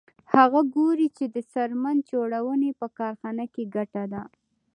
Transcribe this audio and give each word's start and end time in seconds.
هغه 0.33 0.61
ګوري 0.75 1.07
چې 1.17 1.25
د 1.35 1.37
څرمن 1.51 1.97
جوړونې 2.11 2.71
په 2.79 2.87
کارخانه 2.97 3.45
کې 3.53 3.63
ګټه 3.75 4.03
ده 4.13 4.23